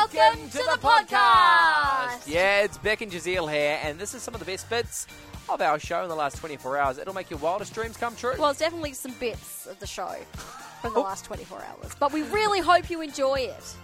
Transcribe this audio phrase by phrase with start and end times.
[0.00, 2.26] Welcome to the podcast.
[2.26, 5.06] Yeah, it's Beck and Jazeel here, and this is some of the best bits
[5.46, 6.96] of our show in the last 24 hours.
[6.96, 8.32] It'll make your wildest dreams come true.
[8.38, 10.14] Well, it's definitely some bits of the show
[10.80, 11.02] from the oh.
[11.02, 13.76] last 24 hours, but we really hope you enjoy it.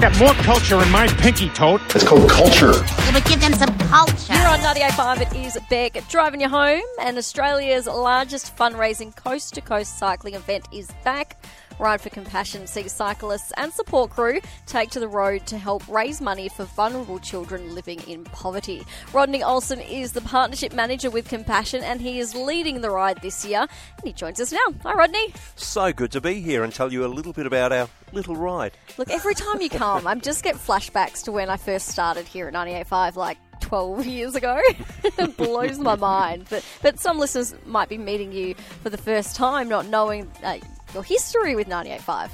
[0.00, 1.80] Got more culture in my pinky toad.
[1.94, 2.74] It's called culture.
[2.74, 4.34] Yeah, but give them some culture.
[4.34, 9.62] Here on 98.5, it is Beck driving you home, and Australia's largest fundraising coast to
[9.62, 11.42] coast cycling event is back.
[11.78, 16.20] Ride for Compassion sees cyclists and support crew take to the road to help raise
[16.20, 18.84] money for vulnerable children living in poverty.
[19.12, 23.44] Rodney Olsen is the partnership manager with Compassion, and he is leading the ride this
[23.44, 23.60] year.
[23.60, 24.74] And he joins us now.
[24.82, 25.34] Hi, Rodney.
[25.56, 28.72] So good to be here and tell you a little bit about our little ride.
[28.96, 32.46] Look, every time you come, I just get flashbacks to when I first started here
[32.48, 34.60] at 98.5, like 12 years ago.
[35.04, 36.46] it blows my mind.
[36.50, 40.58] But, but some listeners might be meeting you for the first time, not knowing uh,
[40.94, 42.30] your history with 98.5.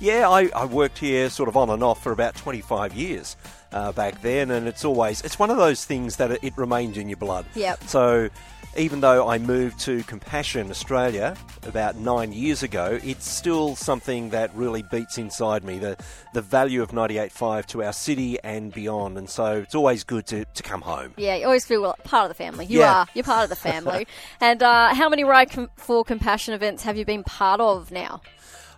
[0.00, 3.36] Yeah, I, I worked here sort of on and off for about 25 years
[3.72, 6.96] uh, back then, and it's always it's one of those things that it, it remains
[6.96, 7.46] in your blood.
[7.54, 7.84] Yep.
[7.84, 8.28] So
[8.76, 14.54] even though I moved to Compassion Australia about nine years ago, it's still something that
[14.54, 15.96] really beats inside me the
[16.32, 20.44] the value of 98.5 to our city and beyond, and so it's always good to,
[20.44, 21.14] to come home.
[21.16, 22.66] Yeah, you always feel well, part of the family.
[22.66, 22.94] You Yeah.
[22.94, 23.06] are.
[23.14, 24.06] You're part of the family.
[24.40, 28.20] and uh, how many Ride for Compassion events have you been part of now?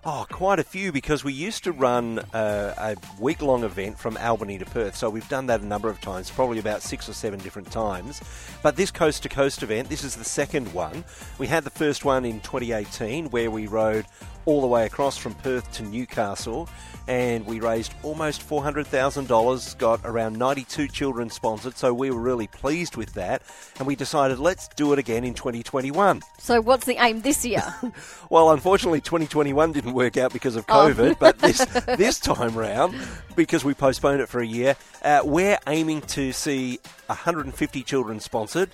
[0.09, 4.17] Oh, quite a few because we used to run uh, a week long event from
[4.19, 4.95] Albany to Perth.
[4.95, 8.21] So we've done that a number of times, probably about six or seven different times.
[8.63, 11.03] But this coast to coast event, this is the second one.
[11.39, 14.07] We had the first one in 2018 where we rode
[14.47, 16.69] all the way across from Perth to Newcastle
[17.09, 21.77] and we raised almost $400,000, got around 92 children sponsored.
[21.77, 23.43] So we were really pleased with that.
[23.79, 26.23] And we decided let's do it again in 2021.
[26.39, 27.63] So, what's the aim this year?
[28.29, 30.93] Well, unfortunately, 2021 didn't work out because of Oh.
[30.93, 31.65] COVID, but this
[31.97, 32.97] this time round,
[33.37, 38.71] because we postponed it for a year, uh, we're aiming to see 150 children sponsored.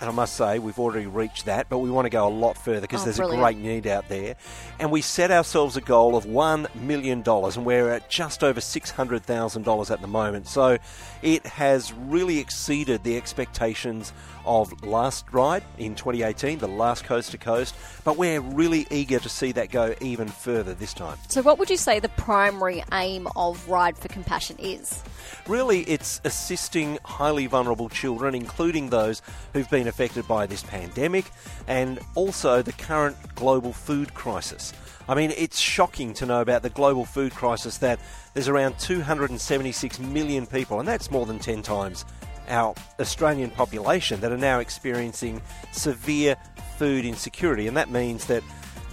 [0.00, 2.56] And I must say, we've already reached that, but we want to go a lot
[2.56, 3.40] further because Oh, there's brilliant.
[3.40, 4.36] a great need out there.
[4.78, 9.90] And we set ourselves a goal of $1 million, and we're at just over $600,000
[9.90, 10.46] at the moment.
[10.46, 10.78] So
[11.22, 14.12] it has really exceeded the expectations
[14.46, 19.28] of last ride in 2018, the last coast to coast, but we're really eager to
[19.28, 21.18] see that go even further this time.
[21.28, 25.02] so, what would you say the primary aim of Ride for Compassion is?
[25.46, 29.20] Really, it's assisting highly vulnerable children, including those
[29.52, 31.24] who've been affected by this pandemic
[31.66, 34.72] and also the current global food crisis.
[35.08, 37.98] I mean, it's shocking to know about the global food crisis that
[38.34, 42.04] there's around 276 million people, and that's more than 10 times
[42.48, 45.40] our Australian population, that are now experiencing
[45.72, 46.36] severe
[46.78, 47.66] food insecurity.
[47.66, 48.42] And that means that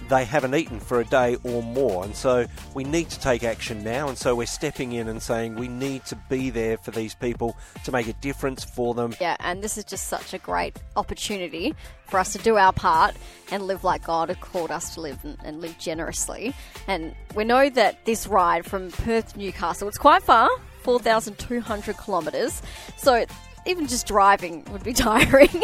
[0.08, 2.04] they haven't eaten for a day or more.
[2.04, 4.08] And so we need to take action now.
[4.08, 7.56] And so we're stepping in and saying we need to be there for these people
[7.84, 9.14] to make a difference for them.
[9.20, 11.74] Yeah, and this is just such a great opportunity
[12.06, 13.16] for us to do our part
[13.50, 16.54] and live like God had called us to live and, and live generously.
[16.86, 20.48] And we know that this ride from Perth to Newcastle, it's quite far,
[20.82, 22.62] 4,200 kilometres.
[22.96, 23.26] So
[23.66, 25.62] even just driving would be tiring.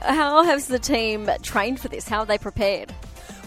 [0.00, 2.08] How has the team trained for this?
[2.08, 2.92] How are they prepared?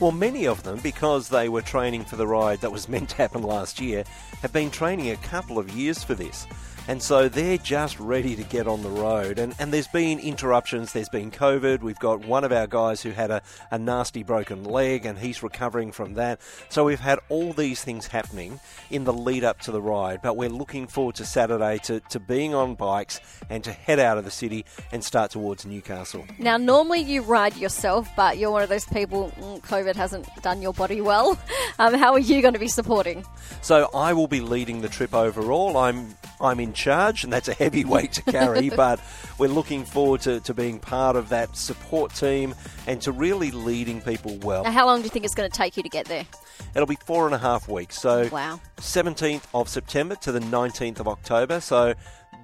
[0.01, 3.16] Well, many of them, because they were training for the ride that was meant to
[3.16, 4.03] happen last year,
[4.41, 6.45] have been training a couple of years for this.
[6.88, 9.40] And so they're just ready to get on the road.
[9.40, 10.94] And, and there's been interruptions.
[10.94, 11.81] There's been COVID.
[11.81, 13.41] We've got one of our guys who had a,
[13.72, 16.40] a nasty broken leg and he's recovering from that.
[16.69, 18.59] So we've had all these things happening
[18.91, 20.22] in the lead up to the ride.
[20.22, 23.19] But we're looking forward to Saturday to, to being on bikes
[23.50, 26.24] and to head out of the city and start towards Newcastle.
[26.38, 30.62] Now, normally you ride yourself, but you're one of those people, mm, COVID hasn't done
[30.62, 31.38] your body well.
[31.78, 33.25] Um, how are you going to be supporting?
[33.62, 35.75] So I will be leading the trip overall.
[35.75, 38.69] I'm I'm in charge, and that's a heavy weight to carry.
[38.75, 39.00] but
[39.38, 42.56] we're looking forward to, to being part of that support team
[42.88, 44.63] and to really leading people well.
[44.63, 46.25] Now, how long do you think it's going to take you to get there?
[46.74, 48.00] It'll be four and a half weeks.
[48.00, 48.59] So Wow.
[48.77, 51.59] 17th of September to the 19th of October.
[51.59, 51.94] So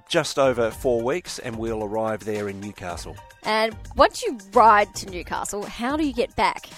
[0.08, 3.16] just over four weeks, and we'll arrive there in Newcastle.
[3.44, 6.68] And once you ride to Newcastle, how do you get back?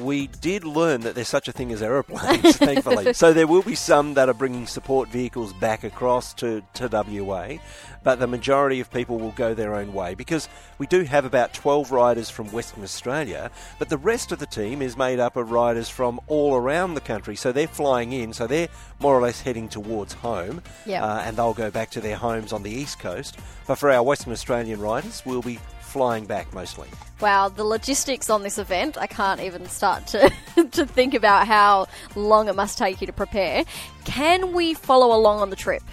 [0.00, 3.12] We did learn that there's such a thing as aeroplanes, thankfully.
[3.14, 7.54] So there will be some that are bringing support vehicles back across to, to WA,
[8.02, 10.48] but the majority of people will go their own way because
[10.78, 14.82] we do have about 12 riders from Western Australia, but the rest of the team
[14.82, 17.36] is made up of riders from all around the country.
[17.36, 18.68] So they're flying in, so they're
[19.00, 21.02] more or less heading towards home, Yep.
[21.02, 23.38] uh, and they'll go back to their homes on the east coast.
[23.66, 25.58] But for our Western Australian riders, we'll be
[25.94, 26.88] flying back mostly.
[27.20, 30.28] Wow, the logistics on this event, I can't even start to,
[30.72, 31.86] to think about how
[32.16, 33.64] long it must take you to prepare.
[34.04, 35.84] Can we follow along on the trip?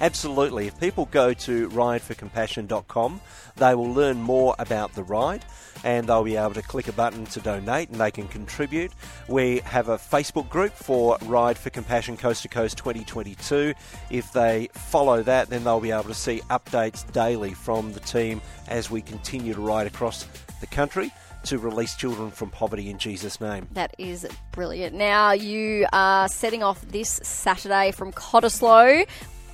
[0.00, 0.66] Absolutely.
[0.66, 3.20] If people go to rideforcompassion.com,
[3.56, 5.44] they will learn more about the ride
[5.84, 8.92] and they'll be able to click a button to donate and they can contribute.
[9.28, 13.74] We have a Facebook group for Ride for Compassion Coast to Coast 2022.
[14.10, 18.40] If they follow that, then they'll be able to see updates daily from the team
[18.68, 20.26] as we continue to ride across
[20.60, 21.12] the country
[21.44, 23.68] to release children from poverty in Jesus' name.
[23.72, 24.94] That is brilliant.
[24.94, 29.06] Now, you are setting off this Saturday from Cottesloe.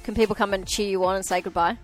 [0.02, 1.76] Can people come and cheer you on and say goodbye?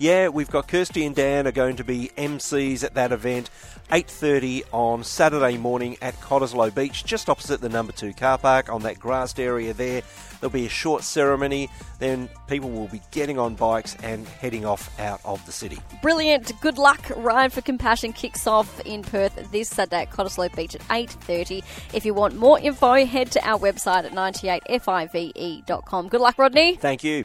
[0.00, 3.50] Yeah, we've got Kirsty and Dan are going to be MCs at that event,
[3.90, 8.82] 8.30 on Saturday morning at Cottesloe Beach, just opposite the number two car park on
[8.82, 10.02] that grassed area there.
[10.38, 11.68] There'll be a short ceremony,
[11.98, 15.80] then people will be getting on bikes and heading off out of the city.
[16.00, 16.52] Brilliant.
[16.60, 17.00] Good luck.
[17.16, 21.64] Ride for Compassion kicks off in Perth this Saturday at Cottesloe Beach at 8.30.
[21.92, 26.08] If you want more info, head to our website at 98five.com.
[26.08, 26.76] Good luck, Rodney.
[26.76, 27.24] Thank you.